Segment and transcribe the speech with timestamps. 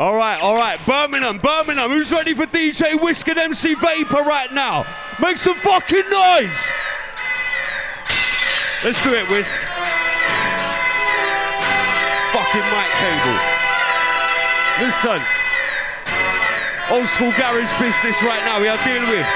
[0.00, 0.80] All right, all right.
[0.86, 1.90] Birmingham, Birmingham.
[1.90, 4.86] Who's ready for DJ Wisk and MC Vapour right now?
[5.20, 6.56] Make some fucking noise.
[8.80, 9.60] Let's do it, Wisk.
[12.32, 13.38] Fucking mic cable.
[14.80, 15.20] Listen.
[16.88, 19.28] Old school garage business right now we are dealing with.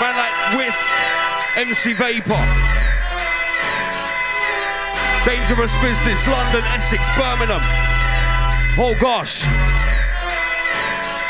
[0.00, 0.88] Man like Wisk,
[1.60, 2.40] MC Vapour.
[5.28, 7.81] Dangerous business, London, Essex, Birmingham.
[8.78, 9.44] Oh gosh.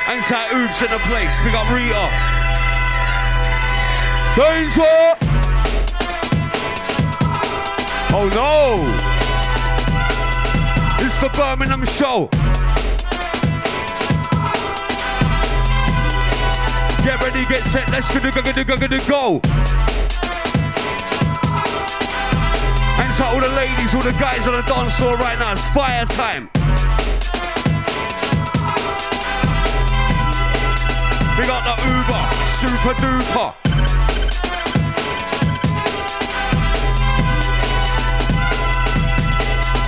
[0.09, 1.37] Anti Oops in the place.
[1.41, 2.09] Pick up Rita.
[4.37, 5.17] Danger!
[8.15, 8.79] Oh no!
[11.05, 12.29] It's the Birmingham show.
[17.05, 19.41] Get ready, get set, let's go, go, go, go, go, go, go.
[23.03, 25.69] And to all the ladies, all the guys on the dance floor right now, it's
[25.71, 26.62] fire time.
[31.43, 32.23] We got the Uber,
[32.61, 33.53] super duper.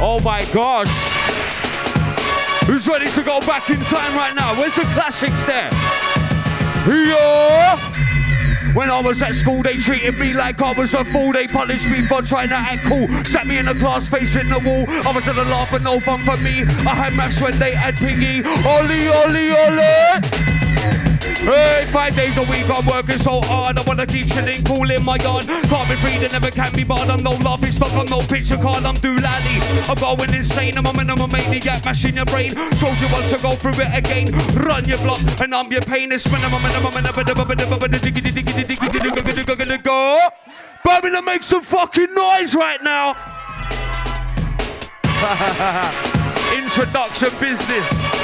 [0.03, 0.91] Oh my gosh.
[2.67, 4.59] Who's ready to go back in time right now?
[4.59, 5.71] Where's the classics there?
[6.89, 7.79] Yeah!
[8.75, 11.33] When I was at school, they treated me like I was a fool.
[11.33, 13.07] They punished me for trying to act cool.
[13.25, 14.87] Sat me in the class facing the wall.
[15.07, 16.63] I was at the laugh, but no fun for me.
[16.63, 18.43] I had maths when they had piggy.
[18.67, 20.44] Ollie, ollie, ollie!
[21.45, 23.79] Hey, five days a week I'm working so hard.
[23.79, 25.45] I wanna keep chilling, cool in my yard.
[25.45, 27.11] Can't be free, never can be barred.
[27.11, 28.85] I'm no laughing stock, I'm no picture card.
[28.85, 29.61] I'm doolally.
[29.91, 30.79] I'm going insane.
[30.79, 32.51] I'm A moment, I'm a maniac, mashing your brain.
[32.81, 34.33] Told you once to go through it again.
[34.65, 36.13] Run your block, and I'm your pain.
[36.13, 37.79] It's minimum, minimum, minimum, minimum, minimum,
[39.59, 40.19] minimum, go.
[40.83, 43.15] Birmingham, make some fucking noise right now.
[46.57, 48.24] Introduction business.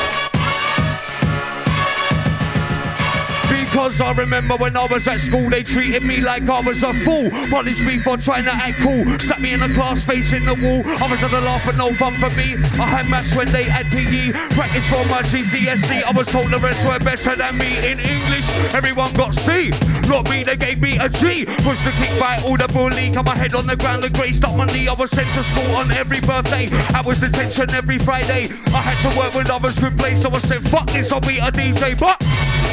[3.70, 6.92] Because I remember when I was at school, they treated me like I was a
[6.92, 7.30] fool.
[7.50, 9.06] Punished me for trying to act cool.
[9.20, 10.82] Sat me in a class facing the wall.
[10.98, 12.58] I was at the laugh, but no fun for me.
[12.82, 14.32] I had maths when they had PE.
[14.58, 16.03] Practice for my GCSE.
[16.03, 18.50] I was told the rest were better than me in English.
[18.75, 19.70] Everyone got C.
[20.10, 21.47] Not me, they gave me a G.
[21.62, 23.10] Pushed the kick by all the bully.
[23.10, 24.88] Got my head on the ground, the grey stopped my knee.
[24.88, 26.66] I was sent to school on every birthday.
[26.91, 28.50] I was detention every Friday.
[28.75, 31.38] I had to work with others could play, so I said, fuck this, I'll be
[31.38, 31.94] a DJ.
[31.94, 32.19] But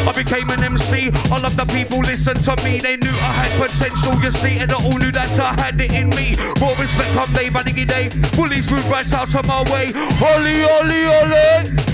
[0.05, 1.09] I became an MC.
[1.31, 2.79] All of the people listen to me.
[2.79, 5.91] They knew I had potential, you see, and they all knew that I had it
[5.93, 6.35] in me.
[6.59, 7.85] More respect come day by day.
[7.85, 8.09] day.
[8.35, 9.87] Bullies move right out of my way.
[10.19, 11.87] Holly, holly, holly.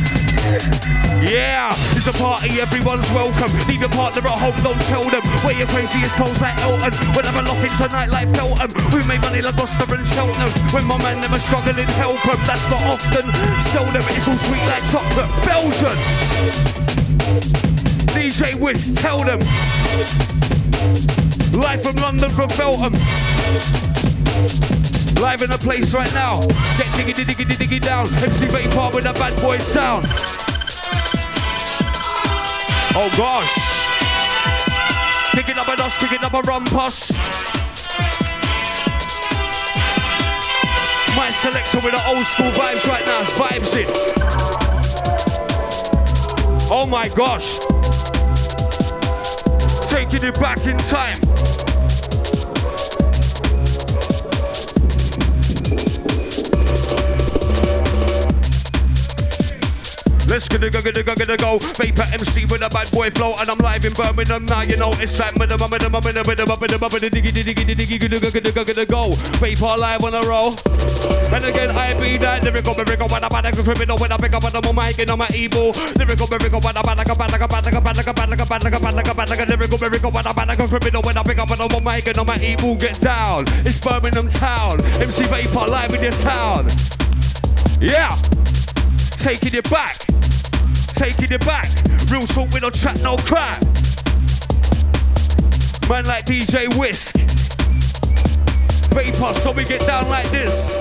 [1.24, 3.52] Yeah, it's a party, everyone's welcome.
[3.68, 5.24] Leave your partner at home, don't tell them.
[5.44, 6.92] Wear your craziest clothes like Elton.
[7.16, 8.72] When I'm lock in tonight like Feltham.
[8.92, 10.52] We made money like Gloucester and Cheltenham.
[10.76, 12.40] When my man never struggling, help them.
[12.46, 13.24] That's not often.
[13.72, 15.32] Seldom, it's all sweet like chocolate.
[15.48, 15.98] Belgian.
[18.12, 19.40] DJ Wisk, tell them.
[21.60, 22.94] Live from London, from Feltham.
[25.22, 26.42] Live in a place right now.
[26.78, 28.08] Get diggy diggy diggy down.
[28.08, 30.06] MC Vapour with a bad boy sound.
[32.96, 33.54] Oh gosh.
[35.32, 37.14] Picking up a dust, picking up a rumpus.
[41.16, 43.22] My selector with the old school vibes right now.
[43.22, 43.88] It's vibes in.
[46.72, 47.73] Oh my gosh
[49.94, 51.33] taking it back in time.
[60.34, 61.60] Let's go, go, go, go, go, go.
[61.78, 64.66] Vapour MC with a bad boy flow, and I'm live in Birmingham now.
[64.66, 66.98] You know it's time with the mama, the mama, the mama, the mama, the mama,
[66.98, 69.14] the diggy, diggy, diggy, diggy, diggy, diggy, diggy, go.
[69.38, 70.58] Vapour live on a roll.
[71.30, 74.34] And again, I be that lyrical, lyrical, when I'm back a criminal, when I pick
[74.34, 75.70] up on the mic and I'm an evil.
[76.02, 78.14] Lyrical, lyrical, when I'm back a bad, like a bad, like a bad, like a
[78.18, 80.26] bad, like a bad, like a bad, like a bad, like a lyrical, lyrical, when
[80.26, 82.74] I'm back a criminal, when I pick up on the mic and I'm an evil.
[82.74, 83.46] Get down.
[83.62, 84.82] It's Birmingham town.
[84.98, 86.74] MC Vapour live in your town.
[87.78, 88.10] Yeah.
[89.24, 90.14] Taking it back
[91.04, 91.68] taking it back.
[92.12, 93.62] Real talk, we don't chat no crap.
[95.90, 97.16] Man like DJ Wisk.
[98.94, 100.78] Vapour, so we get down like this.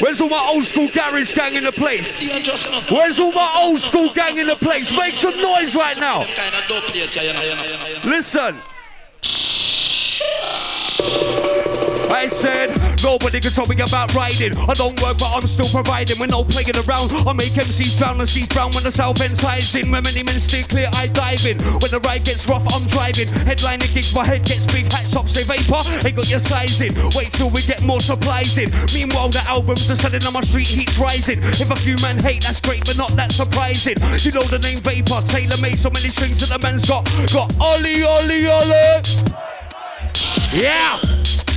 [0.00, 2.24] Where's all my old school garage gang in the place?
[2.90, 4.90] Where's all my old school gang in the place?
[4.90, 6.26] Make some noise right now.
[8.04, 8.60] Listen.
[12.10, 12.70] I said,
[13.02, 14.56] Nobody can tell me about riding.
[14.56, 16.18] I don't work, but I'm still providing.
[16.18, 17.12] We're not playing around.
[17.26, 19.90] I make MCs drown and seas brown when the south end ties in.
[19.90, 21.58] When many men stay clear, I dive in.
[21.78, 23.28] When the ride gets rough, I'm driving.
[23.46, 24.90] Headlining gigs, my head gets big.
[24.92, 25.82] Hats up, say vapour.
[26.04, 26.94] Ain't got your size in.
[27.14, 28.70] Wait till we get more supplies in.
[28.92, 31.38] Meanwhile, the albums are selling on my street, heat's rising.
[31.42, 33.96] If a few men hate, that's great, but not that surprising.
[34.18, 37.04] You know the name Vapour, tailor made, so many strings that the man's got.
[37.32, 39.02] Got Ollie, Ollie, Ollie.
[40.52, 40.98] Yeah!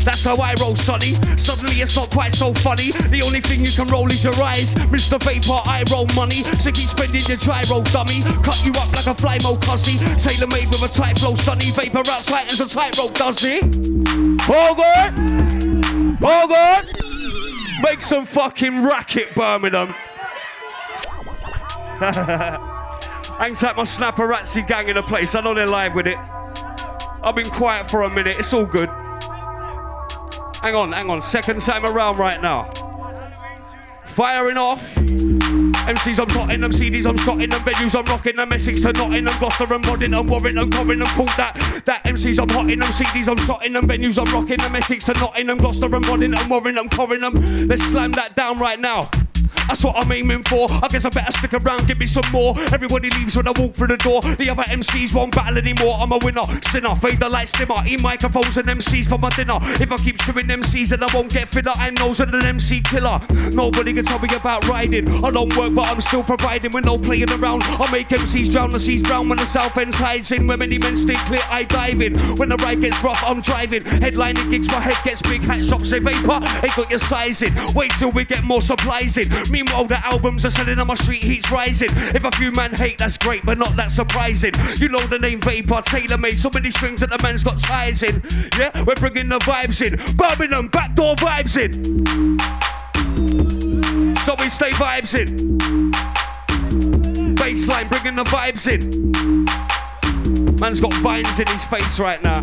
[0.04, 1.14] That's how I roll, sonny.
[1.38, 2.92] Suddenly it's not quite so funny.
[2.92, 4.74] The only thing you can roll is your eyes.
[4.92, 5.22] Mr.
[5.22, 6.44] Vapour, I roll money.
[6.44, 8.22] So keep spending your dry gyro, dummy.
[8.44, 9.98] Cut you up like a Flymo cussy.
[10.18, 11.72] Tailor made with a tight flow, sonny.
[11.72, 13.60] Vapour out tight as a tightrope, does he?
[14.50, 16.24] All good?
[16.24, 16.86] All good?
[17.82, 19.88] Make some fucking racket, Birmingham.
[22.02, 25.36] Hang tight my snapperazzi gang in the place.
[25.36, 26.18] I know they're live with it.
[27.24, 28.40] I've been quiet for a minute.
[28.40, 28.90] It's all good.
[30.62, 31.22] Hang on, hang on.
[31.22, 32.70] Second time around right now.
[34.06, 35.41] Firing off.
[35.88, 39.38] MCs, I'm shotting them, CDs, I'm shotting them, venues, I'm rocking them, Essex to Nottingham,
[39.40, 41.84] Gloucester and Boddington, Warrington, Corringham, called that.
[41.86, 45.14] That MCs, I'm hotting them, CDs, I'm shotting them, venues, I'm rocking them, Essex to
[45.14, 47.68] Nottingham, Gloucester and Boddington, Warrington, Corringham.
[47.68, 49.02] Let's slam that down right now.
[49.68, 50.68] That's what I'm aiming for.
[50.70, 52.60] I guess I better stick around, give me some more.
[52.74, 54.22] Everybody leaves when I walk through the door.
[54.22, 55.98] The other MCs won't battle anymore.
[56.00, 57.76] I'm a winner, sinner, fade the lights dimmer.
[57.88, 59.60] Eat microphones and MCs for my dinner.
[59.80, 61.72] If I keep shooting MCs, then I won't get fitter.
[61.76, 63.22] I'm nose an MC killer.
[63.52, 65.08] Nobody can tell me about riding.
[65.24, 66.72] I don't work, but I'm still providing.
[66.72, 67.64] We're no playing around.
[67.64, 70.48] I make MCs drown, the seas brown when the south end hides in.
[70.48, 72.18] When many men stay clear, I dive in.
[72.38, 73.82] When the ride gets rough, I'm driving.
[73.82, 75.42] Headlining gigs, my head gets big.
[75.42, 77.54] Hat shops say vapour, ain't got your size in.
[77.76, 79.28] Wait till we get more supplies in.
[79.52, 81.90] Meanwhile, the albums are selling on my street, heat's rising.
[82.16, 84.54] If a few men hate, that's great, but not that surprising.
[84.78, 88.04] You know the name Vapour, tailor made, so many strings that the man's got ties
[88.04, 88.22] in.
[88.58, 89.98] Yeah, we're bringing the vibes in.
[90.16, 92.71] Birmingham, backdoor vibes in.
[94.32, 95.92] So we stay vibes in.
[97.36, 98.80] Bassline, bringing the vibes in.
[100.62, 102.42] Man's got vines in his face right now.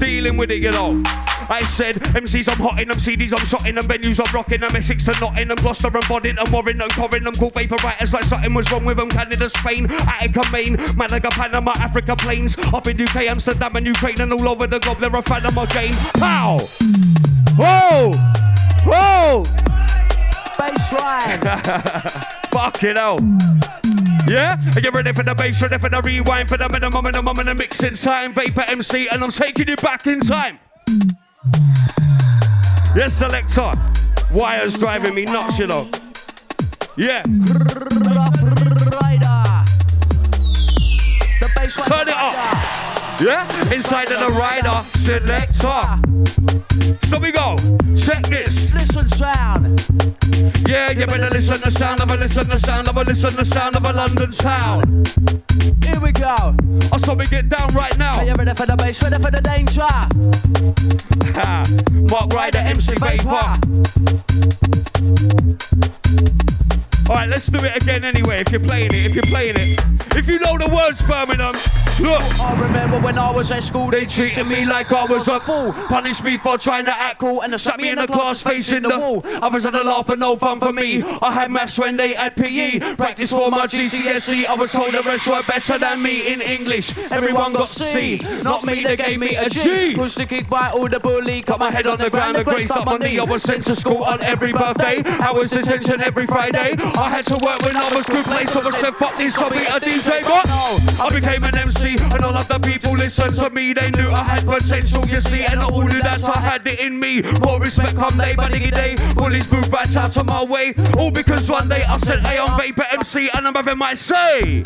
[0.00, 1.00] Dealing with it, you know.
[1.48, 4.58] I said, MCs, I'm hot in them, CDs, I'm shot in them, venues, I'm rocking
[4.58, 8.68] them, Essex to Nottingham, Gloucester and Boddington, Warrington, Corringham, cool vapour writers like something was
[8.72, 13.76] wrong with them, Canada, Spain, Attica, Maine, Malaga, Panama, Africa plains, up in UK, Amsterdam
[13.76, 15.94] and Ukraine, and all over the globe, they're a fan of my game.
[16.14, 16.58] Pow!
[17.56, 18.12] Whoa!
[18.84, 19.77] Whoa!
[20.68, 22.48] Bassline.
[22.52, 23.20] Fucking out.
[24.28, 24.56] Yeah?
[24.76, 27.22] Are you ready for the bass, ready for the rewind, for the minimum and the
[27.22, 28.34] mum and the mixing time?
[28.34, 30.58] Vapour MC, and I'm taking you back in time.
[32.94, 33.72] Yes, selector.
[34.32, 35.88] Wire's driving me nuts, you know.
[36.96, 37.22] Yeah.
[37.22, 37.84] Rider.
[41.40, 41.88] The bassline.
[41.88, 42.77] Turn it up.
[43.20, 43.44] Yeah?
[43.74, 45.82] Inside of the rider, selector.
[47.08, 47.56] So we go.
[47.96, 48.72] Check this.
[48.72, 49.84] Listen sound.
[50.68, 53.44] Yeah, you better listen the sound of a listen the sound of a listen the
[53.44, 55.02] sound of a London town.
[55.82, 56.36] Here we go.
[56.92, 58.22] Oh, so we get down right Are now.
[58.22, 59.02] you ready for the bass?
[59.02, 59.82] Ready for the danger?
[61.34, 61.64] Ha.
[62.10, 63.58] Mark Ryder, MC Vapour.
[67.08, 68.40] Alright, let's do it again anyway.
[68.40, 69.80] If you're playing it, if you're playing it.
[70.14, 71.54] If you know the words, Birmingham,
[72.02, 72.22] look.
[72.40, 75.72] I remember when I was at school, They treated me like I was a fool.
[75.72, 78.82] Punished me for trying to act cool and they sat me in the class facing
[78.82, 79.22] the wall.
[79.24, 81.02] Others had a laugh but no fun for me.
[81.02, 82.96] I had maths when they had PE.
[82.96, 84.46] Practice for my GCSE.
[84.46, 86.96] I was told the rest were better than me in English.
[87.10, 88.20] Everyone got C.
[88.42, 89.94] Not me, they gave me a G.
[89.94, 91.40] Pushed the kick by all the bully.
[91.40, 93.18] Got my head on the ground and graced up my knee.
[93.18, 95.02] I was sent to school on every birthday.
[95.04, 96.76] I was detention every Friday.
[96.98, 98.50] I had to work when I was good place.
[98.50, 100.22] So I said, fuck this, I'll be a DJ.
[100.24, 100.48] What?
[101.00, 103.72] I became an MC and all of the people listened to me.
[103.72, 105.44] They knew I had potential, you see.
[105.44, 107.22] And all knew that I had it in me.
[107.44, 108.96] More respect come day by diggy day.
[109.14, 110.74] Bullies moved right out of my way.
[110.96, 114.62] All because one day I said, hey, I'm Vapour MC and I'm having my say.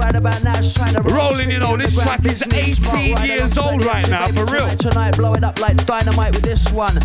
[0.00, 3.84] Right about now, it's trying to Rolling, you know, this track is 18 years old
[3.84, 4.66] right now, for real.
[4.70, 6.96] Tonight, tonight, blow it up like dynamite with this one.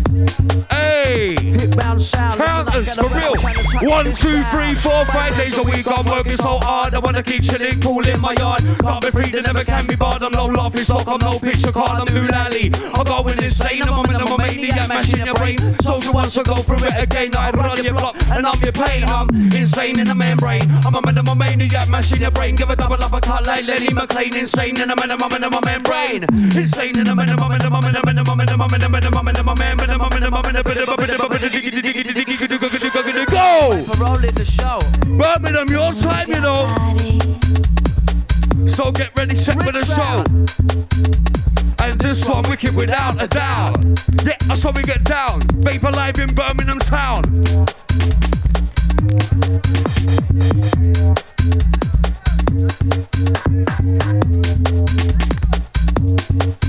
[0.70, 1.36] Hey.
[1.38, 2.40] Hit bound sound.
[2.40, 3.34] Counters for real.
[3.34, 5.86] trying to track One, two, three, four, five days a week.
[5.86, 6.94] I'm working so hard.
[6.94, 8.62] I wanna keep chilling, cool in my yard.
[8.80, 10.22] Can't be free, they never can be barred.
[10.22, 12.00] I'm low laughing stock, I'm no picture card.
[12.00, 12.74] I'm doolally.
[12.96, 13.82] I'm going insane.
[13.82, 14.25] I'm on I'm a maniac, mashing
[15.26, 15.58] your brain.
[15.82, 17.34] Told you once, so go through it again.
[17.36, 19.04] I run your block and I'm your pain.
[19.08, 20.62] I'm insane in the membrane.
[20.86, 22.54] I'm a man, a maniac, mashing your brain.
[22.54, 24.34] Give a double up a cut like Lenny McLean.
[24.36, 26.22] Insane in the man, I'm a man, I'm a membrane.
[26.54, 28.36] Insane in the man, I'm a man, I'm a man, I'm a man, I'm a
[28.36, 30.10] man, I'm a man, I'm a man, I'm a man, I'm a man, I'm a
[30.10, 30.64] man, I'm a man, man,
[33.26, 33.82] Go!
[33.82, 34.78] For rolling the show.
[35.18, 36.70] Birmingham, your time, you know.
[38.66, 41.15] So get ready, set for the show.
[41.98, 43.84] This one wicked without a doubt.
[44.24, 45.40] Yeah, that's how we get down.
[45.56, 47.22] Vapour live in Birmingham town.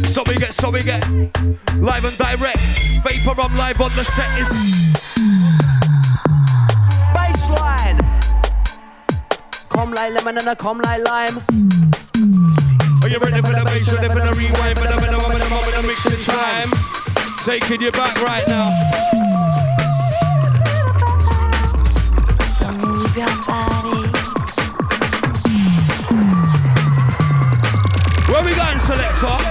[0.06, 1.08] So we get, so we get
[1.78, 2.60] live and direct.
[3.04, 4.40] Vapour, I'm live on the set.
[4.40, 4.50] Is
[7.14, 8.02] Bassline.
[9.70, 12.67] Come like lemon and a come like lime.
[13.08, 13.90] Are you ready for the bass?
[13.94, 14.78] Ready for the rewind?
[14.80, 16.70] The minimum and the moment of mixing time.
[17.46, 18.68] Taking you back right now.
[22.60, 24.12] So move your body.
[28.30, 29.47] Where we going, selector?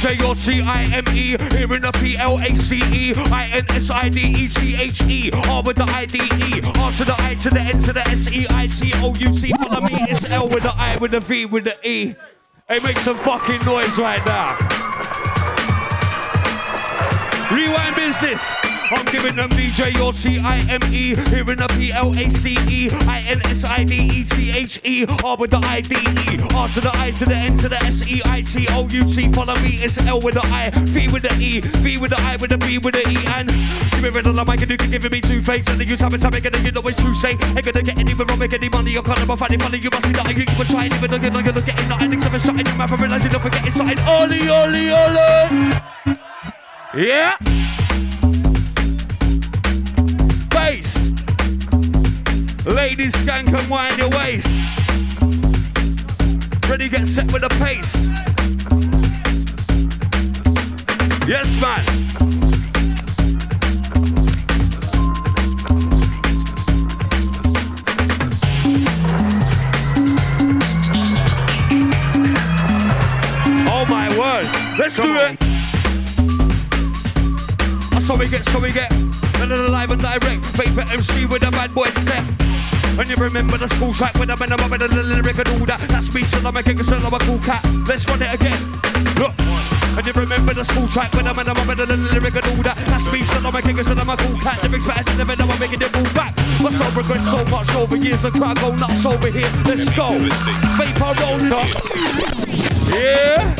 [0.00, 6.92] I'm giving DJ your T-I-M-E Here in the P-L-A-C-E I-N-S-I-D-E-C-H-E R with the I-D-E R
[6.92, 10.72] to the I to the N to the S-E-I-T-O-U-T Follow me, it's L with the
[10.76, 12.14] I with the V with the E.
[12.68, 14.56] Hey, make some fucking noise right now.
[17.50, 18.52] Rewind business
[18.90, 26.38] I'm giving them DJ your T-I-M-E Here in the P-L-A-C-E I-N-S-I-D-E-T-H-E R with the I-D-E
[26.56, 30.32] R to the I to the N to the S-E-I-T-O-U-T Follow me, it's L with
[30.34, 33.02] the I V with the E V with the I with the B with the
[33.04, 33.50] E And
[33.92, 35.86] give me rid of the mic and you can give me two fakes And then
[35.86, 38.38] you tell me something and you know it's true say Ain't gonna get anywhere wrong,
[38.38, 40.66] make any money You're kind of a funny funny You must be lying, you even
[40.66, 43.00] trying Even though you're not gonna it things of a shot in your mouth And
[43.04, 45.76] realize you're forgetting something Ollie, ollie, ollie.
[46.96, 47.36] Yeah
[52.74, 54.46] Ladies, skank and wind your waist.
[56.68, 57.96] Ready, get set with the pace.
[61.26, 61.82] Yes, man.
[73.66, 74.46] Oh my word.
[74.78, 75.42] Let's do it.
[78.02, 78.92] So we get, so we get.
[79.40, 80.44] Another live and direct.
[80.54, 82.24] Vapour MC with a bad boy set.
[82.96, 85.80] And you remember the school track with a minimum and a lyric and all that.
[85.88, 87.64] That's me, still I'm a king, still I'm a cool cat.
[87.86, 88.58] Let's run it again.
[89.18, 89.34] Look.
[89.98, 92.76] And you remember the school track with a minimum and a lyric and all that.
[92.86, 94.62] That's me, still I'm a king, still I'm a cool cat.
[94.62, 96.34] Lyrics better than the minimum, I'm making it all back.
[96.62, 98.22] But I regret so much over years.
[98.22, 99.50] The crowd go nuts over here.
[99.66, 100.06] Let's go.
[100.78, 102.37] Vapour roll up.
[102.90, 103.54] Yeah.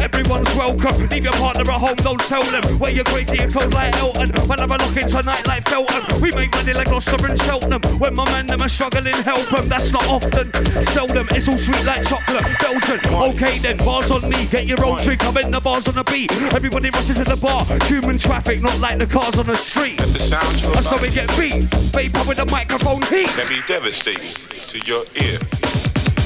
[0.00, 1.08] Everyone's welcome.
[1.08, 2.78] Leave your partner at home, don't tell them.
[2.78, 4.30] Wear your great your clothes like Elton.
[4.46, 6.20] When I'm looking tonight like Feltham.
[6.20, 7.82] We make money like Gloucester and Cheltenham.
[7.98, 9.68] When my man them are struggling, help them.
[9.68, 10.52] That's not often.
[10.82, 11.28] Seldom.
[11.30, 12.44] It's all sweet like chocolate.
[12.60, 13.00] Belgian.
[13.30, 14.46] Okay then, bars on me.
[14.46, 15.24] Get your own drink.
[15.24, 16.32] I'm in the bars on the beat.
[16.52, 17.64] Everybody rushes to the bar.
[17.86, 20.00] Human traffic, not like the cars on the street.
[20.00, 21.64] Let the sound That's how we get beat.
[21.94, 23.28] Vapour with the microphone heat.
[23.28, 24.34] can be devastating
[24.68, 25.38] to your ear.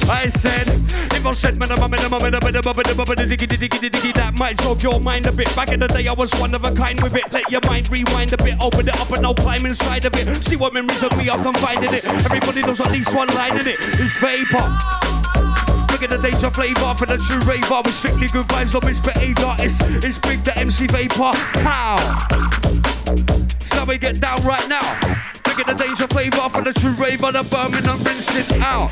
[0.09, 0.68] I said,
[1.12, 2.75] if I said, man, I'm a man, I'm a man, I'm a man, I'm a
[2.75, 5.54] man, I'm a diggy, diggy, diggy, that might jog your mind a bit.
[5.54, 7.32] Back in the day, I was one of a kind with it.
[7.32, 10.26] Let your mind rewind a bit, open it up and I'll climb inside of it.
[10.44, 12.04] See what memories of me are confiding in it.
[12.04, 13.76] Everybody knows at least one line in it.
[14.00, 14.78] It's vapour.
[16.02, 19.54] At the danger flavor for the true raver with strictly good vibes on misbehavior.
[19.62, 21.30] It's, it's big, the MC vapour.
[21.62, 21.94] How?
[23.62, 24.82] So we get down right now.
[25.47, 28.90] Look at the danger flavor for the true raver, the Birmingham rinsed it out.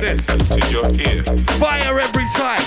[0.00, 1.22] To your ear.
[1.58, 2.58] Fire every time.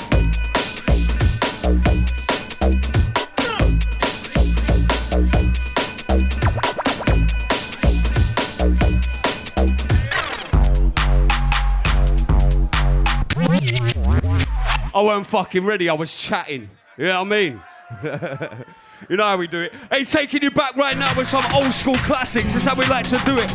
[14.96, 16.70] I weren't fucking ready, I was chatting.
[16.98, 17.62] You know what I mean?
[19.10, 19.74] you know how we do it.
[19.90, 22.54] Hey, taking you back right now with some old school classics.
[22.54, 23.50] That's how we like to do it.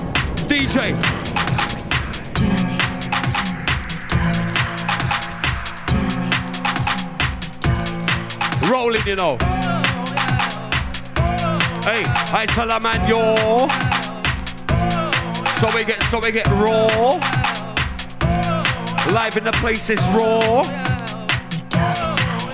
[0.49, 1.17] DJ.
[8.70, 9.37] Rolling, you know.
[11.84, 13.68] Hey, I tell a man, yo.
[15.58, 17.18] So we get, so we get raw.
[19.12, 20.62] Live in the place, it's raw.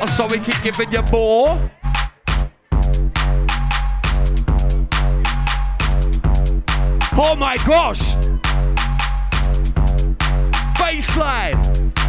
[0.00, 1.70] Oh, so we keep giving you more.
[7.16, 8.16] Oh my gosh!
[10.78, 12.03] Bassline!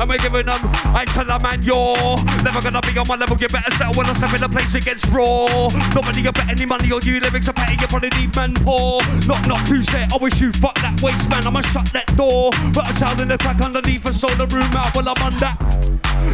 [0.00, 0.58] And we're giving them,
[0.96, 3.36] I tell them, man, you're never gonna be on my level.
[3.36, 5.68] You better settle when I step in the place it gets raw.
[5.94, 7.20] Nobody can bet any money on you.
[7.20, 9.02] Lyrics are petty, you probably need man poor.
[9.28, 10.08] Knock, knock, who's there?
[10.10, 11.46] I wish you fuck that waste man.
[11.46, 12.48] I'ma shut that door.
[12.80, 15.89] A towel in the crack underneath and sold the room out while I'm on that.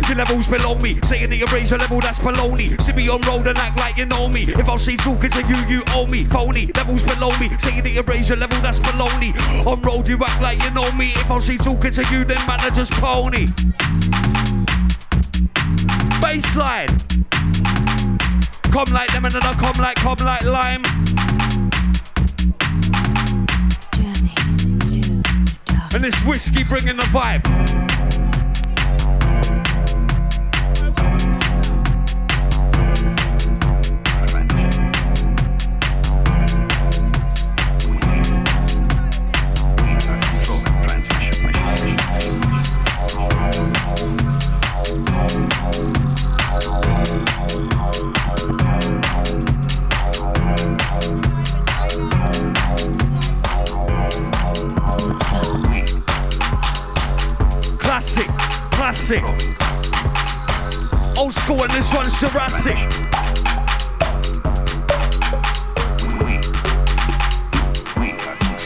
[0.08, 2.80] Your levels below me, saying that you raise your level, that's baloney.
[2.80, 4.42] See me on road and act like you know me.
[4.42, 6.24] If I see talking to you, you owe me.
[6.24, 9.34] Phony, levels below me, saying that you raise your level, that's baloney.
[9.66, 11.10] On road, you act like you know me.
[11.16, 13.46] If I see talking to you, then man, I just pony.
[16.20, 16.92] Bassline.
[18.72, 20.82] Come like them and then I come like, come like lime.
[23.92, 24.34] Journey
[24.90, 25.22] to
[25.64, 25.94] dark.
[25.94, 27.85] And this whiskey bringing the vibe.
[59.06, 59.22] Classic.
[61.16, 63.05] Old school, and this one's Jurassic.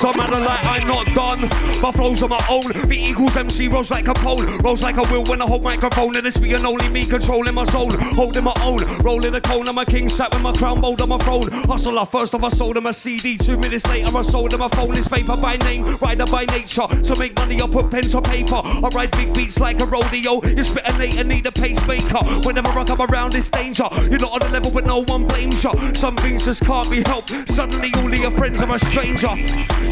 [0.00, 1.40] Some man like I'm not done.
[1.82, 2.72] My flows on my own.
[2.88, 4.42] B equals MC rolls like a pole.
[4.64, 6.16] Rolls like a wheel when I hold microphone.
[6.16, 7.90] And it's me and only me controlling my soul.
[7.90, 8.80] Holding my own.
[9.02, 9.68] Rolling a cone.
[9.68, 11.50] I'm a king sat with my crown mold on my throne.
[11.50, 13.36] Hustler first off I sold him a CD.
[13.36, 14.94] Two minutes later I sold him a phone.
[14.94, 15.84] This paper by name.
[15.98, 16.86] Rider by nature.
[16.86, 18.62] To make money I put pen to paper.
[18.64, 20.40] I ride big beats like a rodeo.
[20.46, 22.24] You spit a Nate and need a pacemaker.
[22.46, 23.86] Whenever I come around it's danger.
[24.08, 25.94] You're not on the level but no one blames you.
[25.94, 27.34] Some things just can't be helped.
[27.50, 29.36] Suddenly all of your friends are a stranger.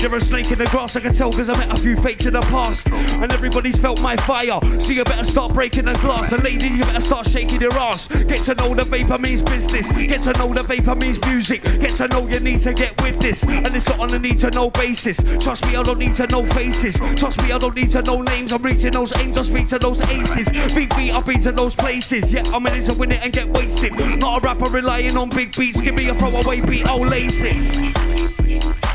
[0.01, 2.25] You're a snake in the grass, I can tell because I met a few fakes
[2.25, 2.89] in the past.
[2.89, 4.61] And everybody's felt my fire.
[4.81, 6.31] So you better start breaking the glass.
[6.31, 8.07] And ladies, you better start shaking your ass.
[8.07, 9.91] Get to know the vapour means business.
[9.91, 11.63] Get to know the vapour means music.
[11.63, 13.43] Get to know you need to get with this.
[13.43, 15.21] And it's not on a need to know basis.
[15.41, 16.97] Trust me, I don't need to know faces.
[17.17, 18.53] Trust me, I don't need to know names.
[18.53, 20.49] I'm reaching those aims, I speak to those aces.
[20.75, 22.33] Big beat, I've been to those places.
[22.33, 23.93] Yeah, I'm in it to win it and get wasted.
[24.21, 25.81] Not a rapper relying on big beats.
[25.81, 28.88] Give me a throwaway beat, I'll lace it.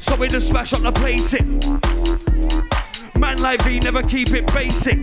[0.00, 1.44] So we just smash up the place it.
[3.18, 4.98] Man like V never keep it basic.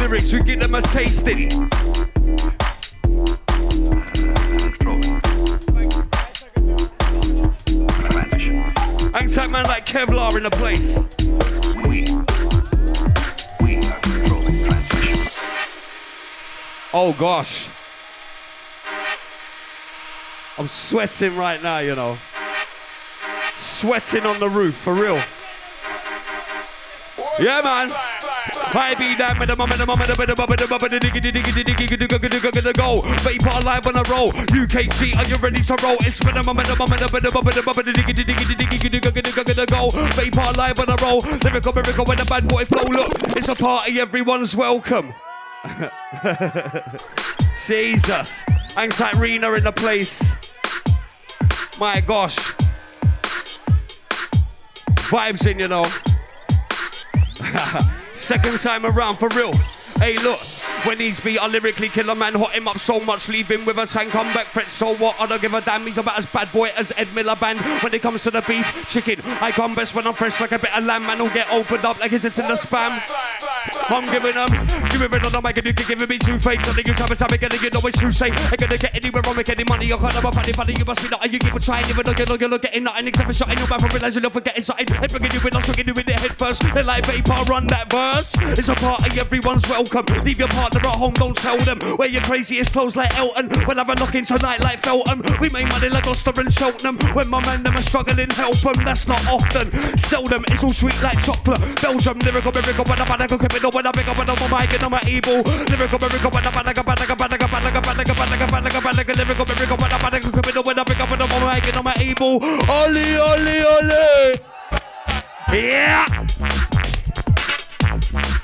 [0.00, 1.50] Lyrics, we give them a tasting.
[9.12, 11.04] Hang tight man like Kevlar in the place.
[16.92, 17.68] Oh gosh.
[20.58, 22.16] I'm sweating right now, you know.
[23.56, 25.20] Sweating on the roof, for real.
[27.38, 27.90] Yeah, man.
[28.72, 30.50] I be down with the mum and the mum and the mum and the mum
[30.50, 33.00] and the mum and the diggy diggy diggy diggy diggy diggy diggy go.
[33.20, 34.32] Vapour live on a roll.
[34.32, 35.96] UKG, are you ready to roll?
[36.00, 37.62] It's with the mum and the mum and the mum and the mum and the
[37.62, 39.90] mum and the diggy diggy diggy diggy diggy diggy diggy go.
[40.16, 41.20] Vapour live on a roll.
[41.44, 42.84] Lyrical, lyrical, when the bad boy flow.
[42.88, 45.12] Look, it's a party, everyone's welcome.
[47.66, 48.44] Jesus.
[48.76, 50.22] Hangs like Rena in the place.
[51.80, 52.36] My gosh.
[55.08, 55.84] Vibes in, you know.
[58.14, 59.52] Second time around for real.
[59.98, 60.40] Hey, look.
[60.84, 63.64] When these beat, I lyrically kill a man, hot him up so much, leave him
[63.64, 65.20] with a tank, come back, threat, so what?
[65.20, 67.58] I don't give a damn, he's about as bad boy as Ed Miliband.
[67.82, 70.58] When it comes to the beef, chicken, I come best when I'm fresh like a
[70.58, 73.00] bit of lamb, man, will get opened up like it's in the spam.
[73.88, 74.48] I'm giving them,
[74.90, 76.68] giving it on the mic, and you can give me two fakes.
[76.68, 78.94] I think you time is having getting, you know it's true, say, ain't gonna get
[78.94, 81.38] anywhere, I'm making money, you're kind of a funny, funny, you must be not, you
[81.38, 83.66] keep on trying, even though you're not, you're not getting nothing, except for shutting your
[83.68, 84.86] mouth and realizing you're forgetting something.
[84.86, 86.62] They bringing you in, I'm swinging you in the head first.
[86.74, 88.32] They're like vapour, run that verse.
[88.58, 90.06] It's a party, everyone's welcome.
[90.24, 91.78] Leave your partner at home, don't tell them.
[91.96, 93.48] Wear your craziest clothes like Elton.
[93.66, 95.22] We'll have a knock tonight like Feltham.
[95.40, 96.98] We make money like Gloucester and Cheltenham.
[97.14, 98.84] When my man them are struggling, help them.
[98.84, 99.70] That's not often.
[99.98, 101.60] Seldom, it's all sweet like chocolate.
[101.80, 104.92] Belgium, lyrical, lyrical, when I'm a criminal, when I'm big when I'm my mic I'm
[104.92, 105.42] a evil.
[105.42, 109.76] Lyrical, lyrical, when I'm a banaga, banaga, banaga, banaga, banaga, banaga, banaga, banaga, lyrical, lyrical,
[109.76, 112.42] when I'm a criminal, when I'm big when I'm my mic and I'm a evil.
[112.70, 114.40] Oli, oli, oli.
[115.52, 116.06] Yeah.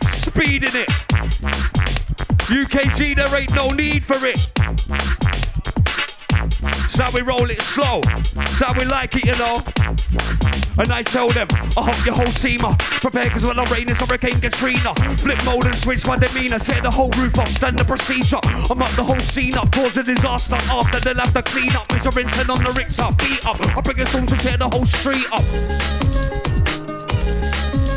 [0.06, 1.61] Speeding it.
[2.48, 4.38] UKG, there ain't no need for it.
[6.88, 8.02] So we roll it slow.
[8.58, 9.62] So we like it, you know.
[10.78, 13.88] And I tell them, I hope your whole team are prepared because when I rain,
[13.88, 14.94] it's Hurricane Katrina.
[15.16, 16.58] Flip mode and switch my demeanor.
[16.58, 18.40] Set the whole roof off, stand the procedure.
[18.44, 20.56] I'm up the whole scene up, cause a disaster.
[20.56, 21.88] After they'll have to clean up.
[21.88, 22.14] Mr.
[22.14, 23.60] Rinton on the Richter, beat up.
[23.76, 25.44] I bring a storm to tear the whole street up.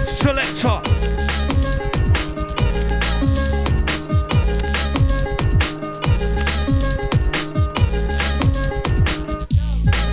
[0.05, 1.24] Selector.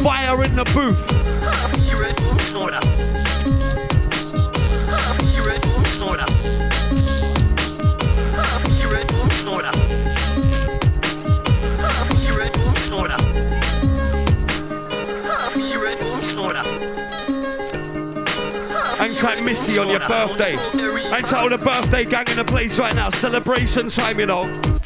[0.02, 1.00] Fire in the booth.
[18.98, 20.56] Hang tight, Missy, on your birthday.
[21.10, 23.10] Hang tight, all the birthday gang in the place right now.
[23.10, 24.81] Celebration time, you know.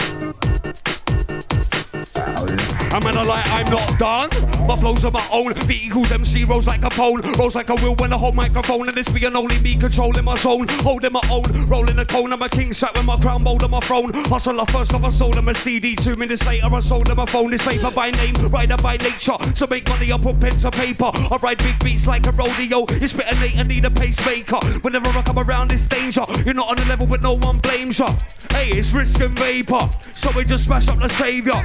[2.96, 4.30] I'm in a like I'm not done.
[4.66, 5.52] My flows are my own.
[5.66, 7.18] Beat equals MC rolls like a pole.
[7.38, 8.88] Rolls like a wheel when I hold microphone.
[8.88, 10.66] And this be an only me controlling my zone.
[10.80, 11.44] Holding my own.
[11.66, 12.32] Rolling the cone.
[12.32, 14.14] I'm a king sat with my crown mold on my throne.
[14.14, 15.94] Hustle a first off I sold him a CD.
[15.94, 17.50] Two minutes later I sold him a phone.
[17.50, 18.34] This paper by name.
[18.48, 19.36] writer by nature.
[19.36, 21.10] To make money I put pen to paper.
[21.12, 22.86] I ride big beats like a rodeo.
[22.98, 24.58] You spit a Nate and need a pacemaker.
[24.80, 26.24] Whenever I come around it's danger.
[26.46, 28.06] You're not on the level but no one blames ya.
[28.50, 29.86] Hey, it's risk and vapour.
[29.90, 31.60] So we just smash up the savior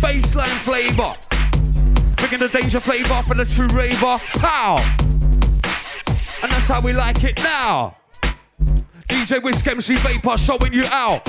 [0.00, 1.12] bassline flavor.
[2.16, 4.18] Bringing the danger flavor for the true raver.
[4.40, 4.76] How?
[6.42, 7.96] And that's how we like it now.
[9.08, 11.26] DJ Wisk MC Vapour showing you out.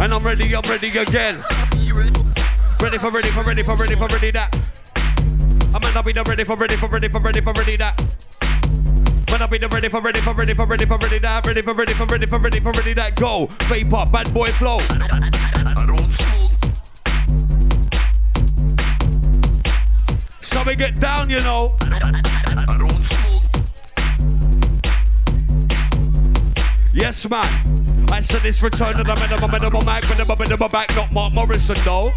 [0.00, 1.38] And I'm ready, I'm ready again.
[2.80, 4.93] Ready for ready for ready for ready for ready that.
[5.74, 7.98] I might not be the ready for ready for ready for ready for ready that.
[9.28, 11.44] Might not be the ready for ready for ready for ready for ready that.
[11.44, 13.16] Ready for ready for ready for ready for ready that.
[13.16, 13.46] Go.
[13.66, 14.78] Vapour, bad boy flow.
[20.38, 21.74] So we get down, you know.
[26.94, 27.50] Yes, man.
[28.12, 32.14] I said this return to the minimum, minimum, minimum, minimum, back, not Mark Morrison, though.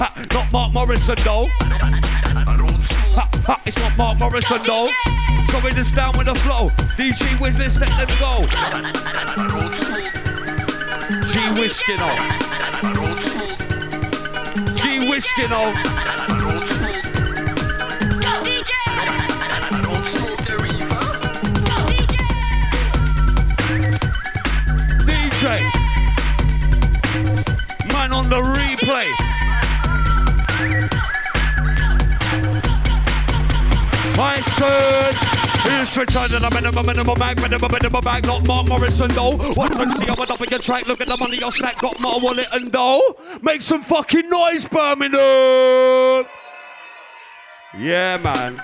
[0.00, 1.46] Ha, not Mark Morrison, though.
[3.12, 4.64] Ha, ha, it's not Mark Morrison.
[4.64, 6.68] So we just down with the flow.
[6.96, 8.48] DJ Wiz, let's let them go.
[11.28, 12.16] G Whiskin off.
[14.80, 17.09] G Whiskin off.
[34.62, 39.08] I said, it's return to the minimum, minimum bag, minimum, minimum bag, not Mark Morrison,
[39.08, 39.36] though.
[39.56, 41.98] Watch and see, I'm up in your track, look at the money, your snack, got
[42.00, 43.16] my wallet and dough.
[43.42, 46.26] Make some fucking noise, Birmingham.
[47.78, 48.58] Yeah, man.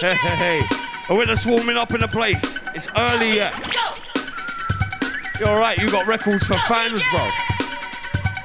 [0.00, 0.62] Hey, hey, hey.
[1.08, 2.60] Oh, we're just warming up in the place.
[2.74, 3.54] It's early yet.
[5.40, 7.26] You're alright, you got records for fans, bro.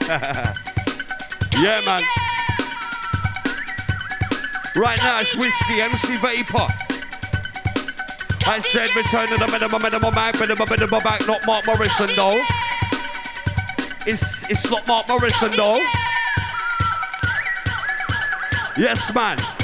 [1.61, 2.03] yeah, man.
[4.75, 6.67] Right now it's whiskey, MC Vapour.
[8.47, 12.41] I said return to the minimum, minimum mag, minimum, minimum back, not Mark Morrison though.
[14.05, 15.77] It's it's not Mark Morrison though.
[18.77, 19.58] Yes, man.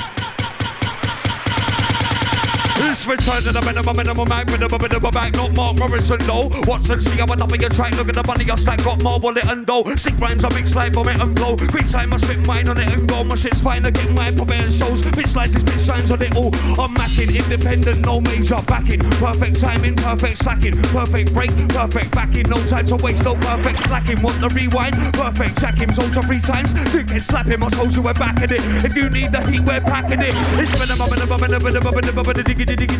[3.07, 6.49] It's return to the minimum, minimum mag, minimum, minimum back, not Mark Morrison though.
[6.65, 8.97] Watch and see, I'm up in your track, look at the money I stack, got
[9.05, 9.85] more wallet and dough.
[9.93, 11.53] Sick rhymes, I mix like vomit and blow.
[11.53, 13.21] Quick time, I spit mine on it and go.
[13.21, 15.05] My shit's fine, I get mine, pop it and shows.
[15.05, 16.49] Bitch slices, bitch shines on it all.
[16.81, 19.05] I'm macking, independent, no major backing.
[19.21, 20.73] Perfect timing, perfect slacking.
[20.89, 22.49] Perfect break, perfect backing.
[22.49, 24.17] No time to waste, no perfect slacking.
[24.25, 24.97] Want the rewind?
[25.13, 25.93] Perfect jacking.
[25.93, 27.61] You three times, think it's slapping.
[27.61, 28.65] I told you we're backing it.
[28.81, 30.33] If you need the heat, we're packing it.
[30.57, 32.94] It's minimum, minimum, minimum, minimum, minimum, minimum, diggy, diggy, diggy, diggy, diggy, diggy, diggy, diggy,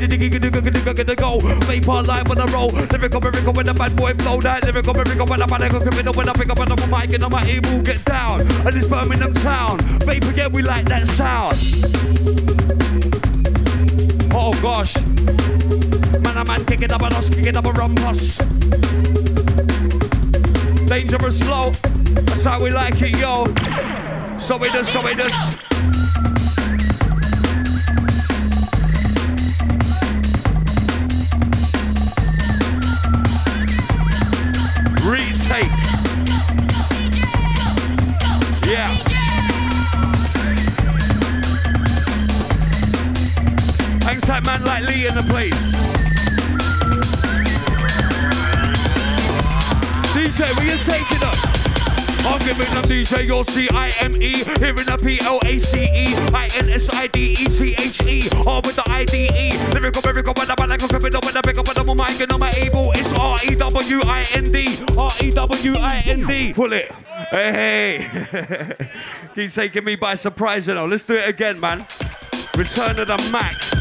[1.15, 1.39] go.
[1.39, 2.69] Vapour live on the roll.
[2.69, 4.39] Lyrical, lyrical, when the bad boy flow.
[4.41, 6.13] That lyrical, lyrical, when bad boy criminal.
[6.13, 8.41] When I pick up on the mic and I'm able get down.
[8.41, 9.79] And it's Birmingham town.
[10.05, 11.57] Vapour, yeah, we like that sound.
[14.33, 14.95] Oh gosh.
[16.21, 18.37] Man, a man, kick it up and us, kick it up a rumpus.
[20.87, 21.71] Dangerous flow.
[21.71, 23.45] That's how we like it, yo.
[24.37, 25.74] So we does, so we does.
[44.75, 45.71] Like Lee in the place.
[50.13, 51.37] DJ, will you take it up?
[52.27, 60.01] I'm giving them DJ your C-I-M-E in the P-L-A-C-E I-N-S-I-D-E-T-H-E All with the I-D-E Lyrical,
[60.01, 62.43] lyrical, when I'm like a criminal When I pick up on the mic and I'm
[62.43, 66.91] able It's R-E-W-I-N-D R-E-W-I-N-D Pull it.
[67.31, 68.89] Hey, hey.
[69.35, 70.87] He's taking me by surprise, you know.
[70.87, 71.85] Let's do it again, man.
[72.57, 73.74] Return of the Mac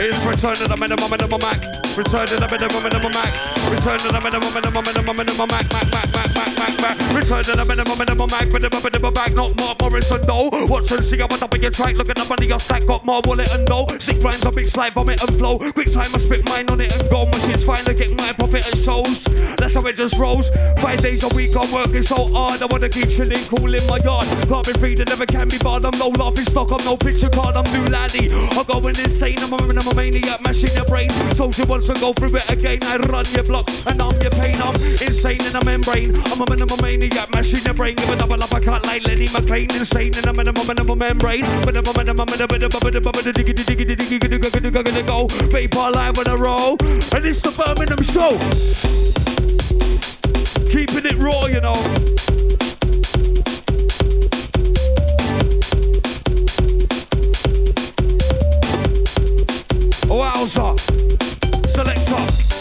[0.00, 1.58] It's return to the minimum minimum mac.
[1.98, 3.34] Return to the minimum minimum mac.
[3.66, 6.27] Return to the minimum minimum minimum minimum mac mac mac mac
[6.76, 7.16] mac mac.
[7.16, 9.32] Return to the minimum minimum mac minimum minimum mac.
[9.32, 10.50] Not Mark Morrison no.
[10.68, 11.96] Watch and see I'm on top of your track.
[11.96, 12.86] Look at the money your stack.
[12.86, 13.86] Got more wallet and no.
[13.98, 15.58] Sick rhymes on big slide vomit and flow.
[15.58, 17.24] Quick time I spit mine on it and go.
[17.26, 19.24] My shit's fine to get my profit and shows.
[19.56, 20.50] That's how it just rolls.
[20.78, 22.62] Five days a week I'm working so hard.
[22.62, 24.26] I wanna keep chilling cool in my yard.
[24.48, 25.84] Can't be free never can be barred.
[25.84, 26.70] I'm no laughing stock.
[26.72, 27.56] I'm no picture card.
[27.56, 28.28] I'm new laddie.
[28.32, 29.38] I'm going insane.
[29.40, 31.10] I'm a, I'm a maniac mashing your brain.
[31.38, 32.78] You once and go through it again.
[32.82, 34.60] I run your block and I'm your pain.
[34.60, 36.14] I'm insane in a membrane.
[36.28, 37.94] I'm a and I'm a maniac, mashing the brain.
[37.94, 38.98] Give a double up, I can't lie.
[39.04, 41.44] Lenny McLean, insane, and I'm in a minimum membrane.
[41.64, 45.02] But I'm a man, I'm a minimum, I'm a man, I'm a man, I'm a
[45.06, 45.26] go.
[45.26, 46.76] Vapour line when I roll,
[47.14, 48.34] and it's the Birmingham show.
[50.70, 51.78] Keeping it raw, you know.
[60.10, 60.78] Wowza!
[61.66, 62.57] Select a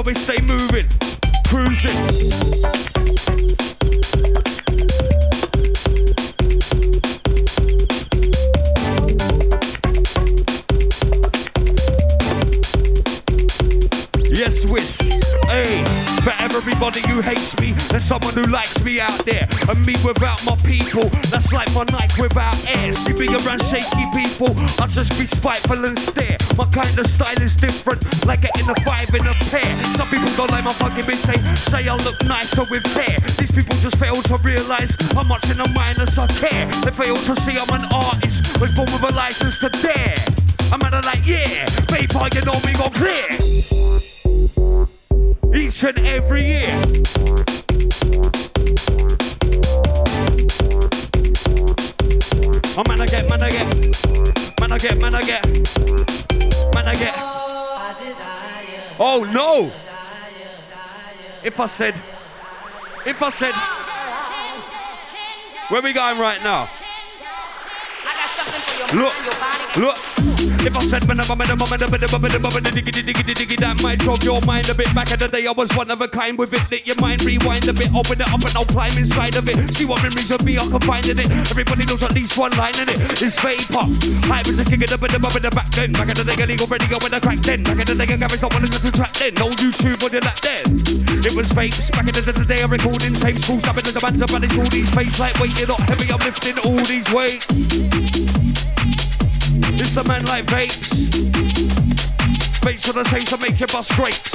[0.00, 0.88] We stay moving,
[1.46, 3.01] cruising.
[16.62, 19.42] Everybody who hates me, there's someone who likes me out there.
[19.66, 22.92] And me without my people, that's like my Nike without air.
[22.94, 26.38] See me around shaky people, I'll just be spiteful and stare.
[26.54, 29.74] My kind of style is different, like getting a five in a pair.
[29.98, 33.18] Some people don't like my fucking bitch, they say I look nicer with hair.
[33.42, 36.70] These people just fail to realize how much in the minus I care.
[36.86, 40.14] They fail to see I'm an artist, was born with a license to dare.
[40.70, 44.21] I'm at a like, yeah, paper, you know me gon' clear
[45.54, 46.66] each and every year.
[52.74, 53.66] Oh man, I get, man, I get,
[54.60, 55.46] man, I get, man, I get,
[56.74, 57.14] man, I get.
[58.98, 59.70] Oh no!
[61.44, 61.94] If I said,
[63.04, 63.54] if I said,
[65.68, 66.68] where we going right now?
[68.94, 70.31] Look, look.
[70.62, 74.22] If I said minimum, minimum, minimum, minimum, minimum, minimum, diggity, diggity, diggity, that might drop
[74.22, 74.94] your mind a bit.
[74.94, 76.62] Back in the day, I was one of a kind with it.
[76.70, 79.58] Let your mind rewind a bit, open it up and I'll climb inside of it.
[79.74, 81.30] See what memories of me I can find in it.
[81.50, 82.98] Everybody knows at least one line in it.
[83.18, 83.90] It's vapour.
[84.30, 85.92] I was a king of the bit in the back then.
[85.98, 87.66] Back in the day, illegal radio when I cracked then.
[87.66, 89.34] Back in the day, I got someone to track then.
[89.34, 90.78] No YouTube or that then.
[91.26, 91.90] It was vapes.
[91.90, 93.42] Back in the, the day, I'm recording tapes.
[93.42, 95.18] School stopping as a man's all these fakes.
[95.18, 98.51] Like weight, you're not heavy, I'm lifting all these weights.
[99.82, 101.08] It's the man like vapes.
[102.60, 104.32] Vapes for the same to make your bus grapes.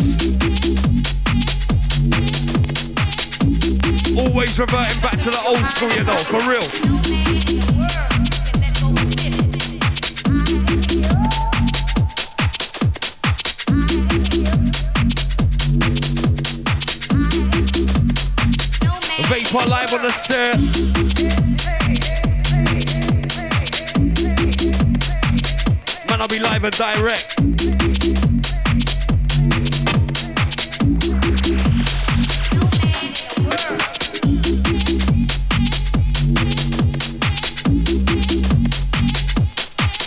[4.17, 6.67] Always reverting back to the old school, you know, for real.
[19.29, 21.07] Vapour live on the set.
[26.30, 27.36] I'll be live and direct.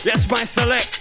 [0.04, 0.99] Yes, my select.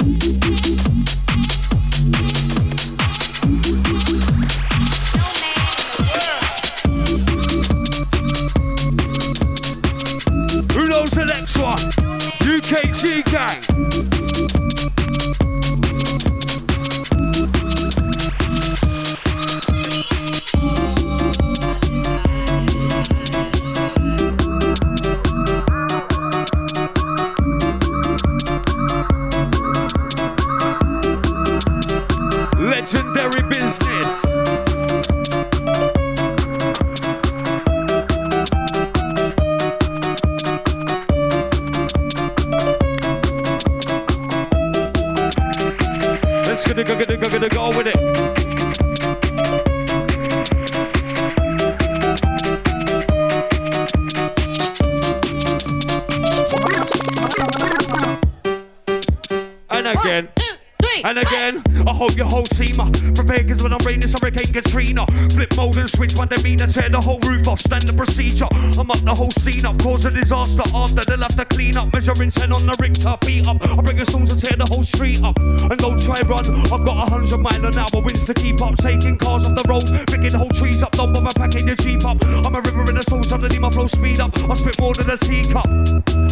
[66.29, 68.47] Demeanor, tear the whole roof off, stand the procedure.
[68.53, 71.91] I'm up the whole scene up, cause a disaster after they'll have to clean up.
[71.93, 73.57] Measuring 10 on the Richter, beat up.
[73.65, 75.37] I bring a song to tear the whole street up.
[75.39, 78.77] And don't try run, I've got a hundred mile an hour winds to keep up.
[78.77, 82.05] Taking cars off the road, picking the whole trees up, don't bother packing the jeep
[82.05, 82.23] up.
[82.45, 84.37] I'm a river in the soul, suddenly my flow speed up.
[84.49, 85.67] I spit more than a teacup.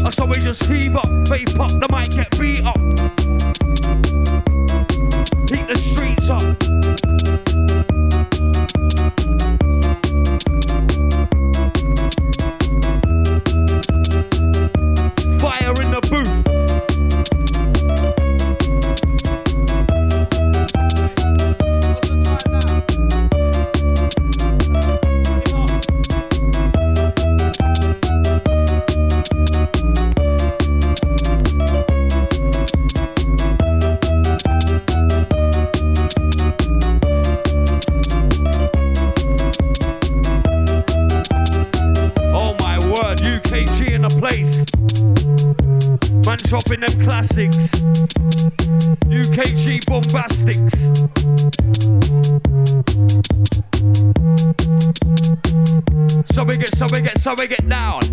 [0.06, 2.78] I saw we just heave up, vape up, the mic get beat up.
[5.50, 6.77] Heat the streets up.
[57.28, 58.07] So we get down.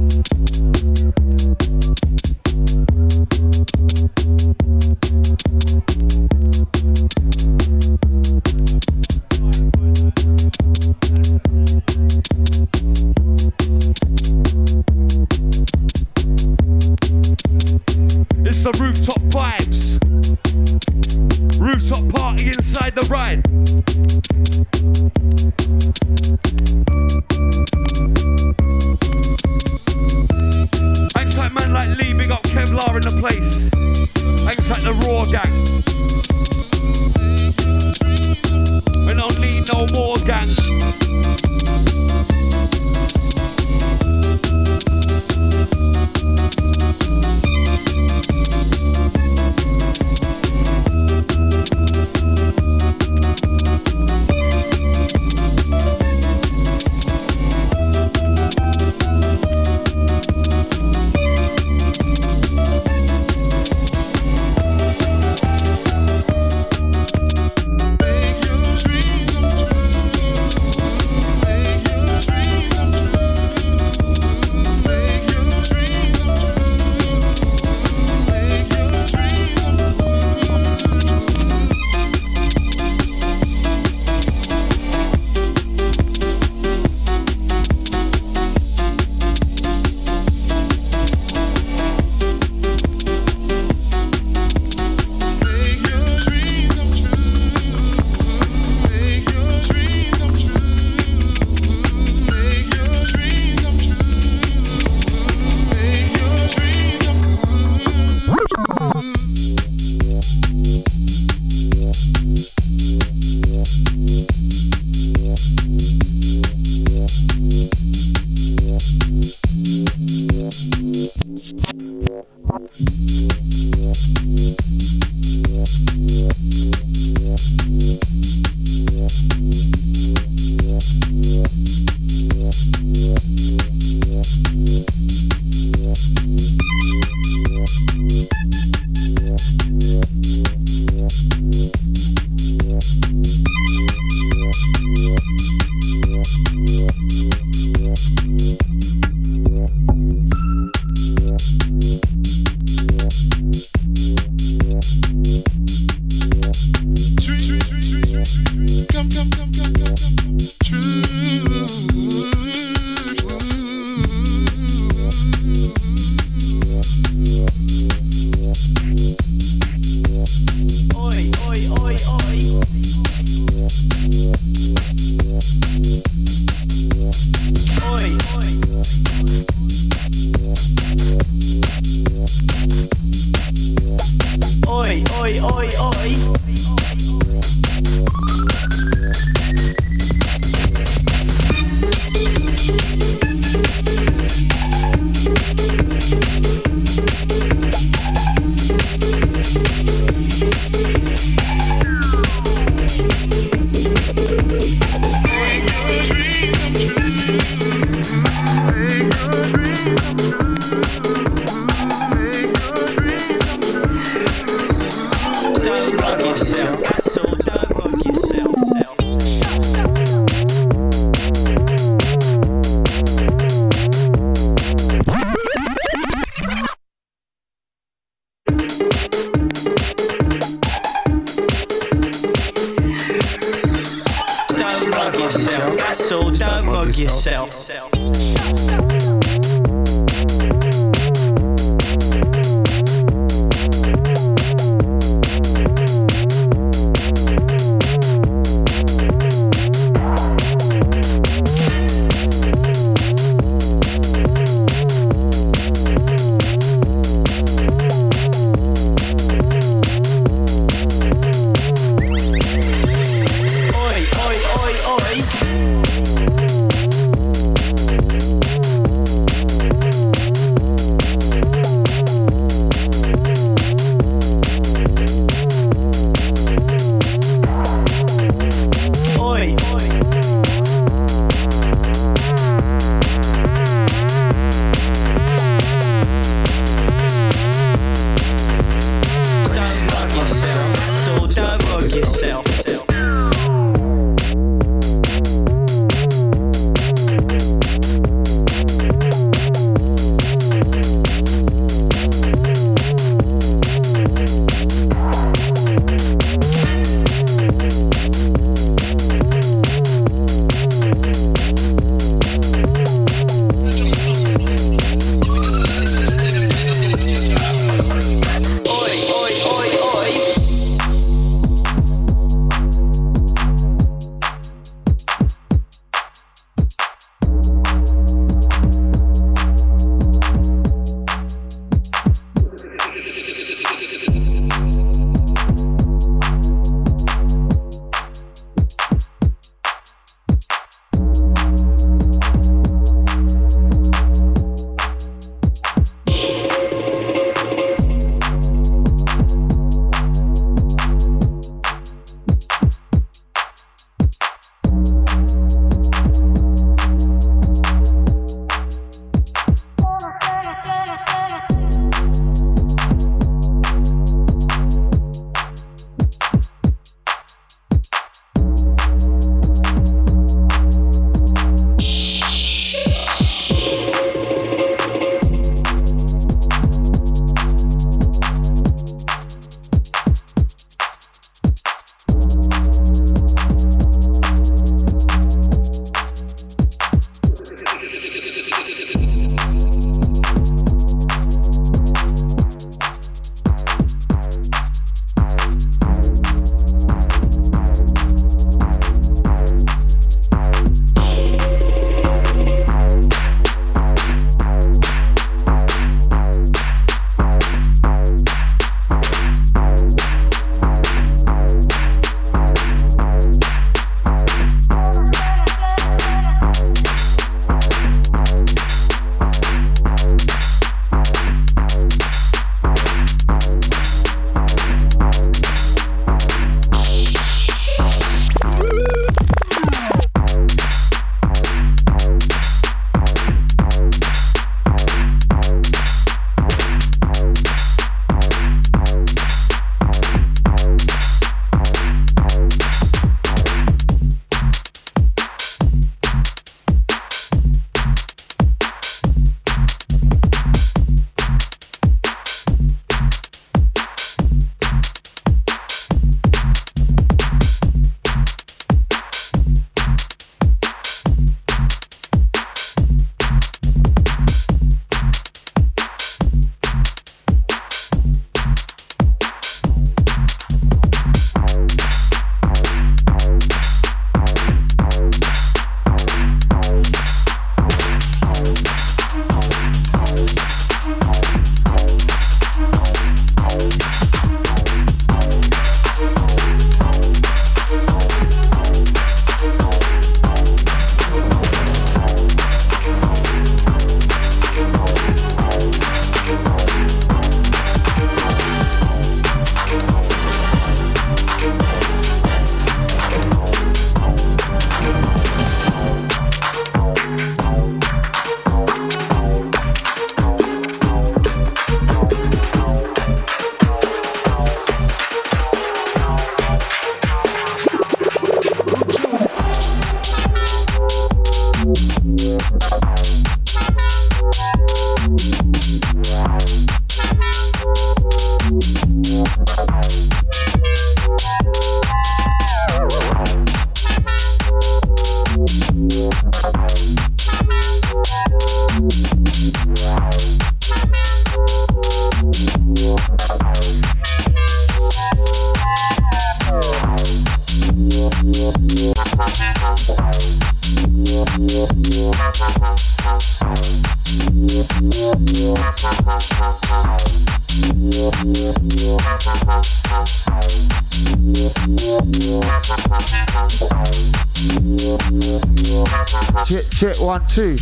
[567.34, 567.56] Two.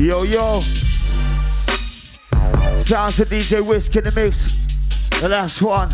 [0.00, 0.60] Yo, yo.
[2.78, 4.54] Sound to DJ Wisk in the mix.
[5.20, 5.90] The last one.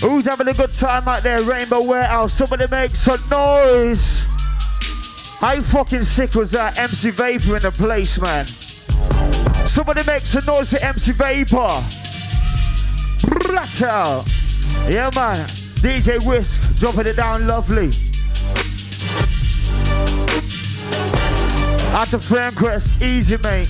[0.00, 2.32] Who's having a good time out there, Rainbow Warehouse?
[2.32, 4.24] Somebody make some noise.
[5.40, 8.46] How fucking sick was that MC Vapour in the place, man?
[9.66, 11.84] Somebody make some noise for MC Vapour.
[13.28, 14.24] Blatter.
[14.90, 15.36] Yeah, man.
[15.82, 17.90] DJ Wisk dropping it down lovely.
[22.00, 22.26] Out of
[22.56, 23.66] Quest, easy, mate.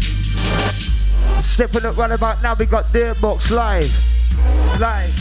[1.42, 3.90] Stepping up right about now, we got Dirtbox live.
[4.78, 5.16] Live.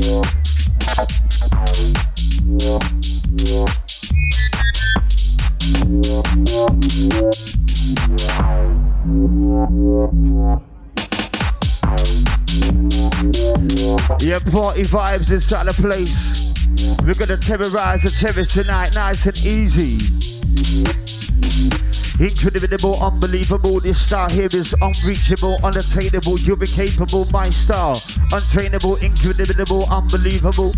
[0.00, 0.39] Yeah,
[14.84, 16.54] vibes inside the place.
[17.04, 19.98] We're gonna terrorize the terrace tonight, nice and easy.
[22.20, 23.80] Incredible, unbelievable.
[23.80, 26.38] This star here is unreachable, unattainable.
[26.38, 27.94] You're incapable, my star.
[28.30, 30.74] Untrainable, incredible, unbelievable.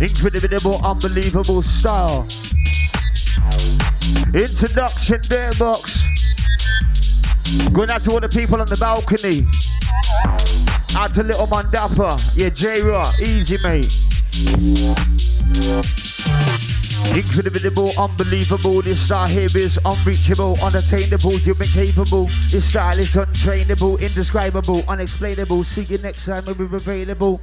[0.00, 2.26] Incredible, unbelievable star.
[4.32, 6.00] Introduction, there, box.
[7.72, 9.46] Going out to all the people on the balcony.
[10.96, 12.16] Out to little man Dapper.
[12.34, 13.14] Yeah, J Rock.
[13.20, 13.92] Easy, mate.
[17.14, 18.82] Incredible, unbelievable.
[18.82, 21.38] This star here is unreachable, unattainable.
[21.38, 22.26] Been capable.
[22.50, 25.64] This style is untrainable, indescribable, unexplainable.
[25.64, 27.40] See you next time when we're available.